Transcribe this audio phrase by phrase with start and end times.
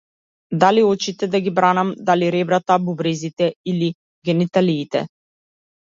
[0.61, 5.07] Дали очите да ги бранам, дали ребрата, бубрезите или гениталиите?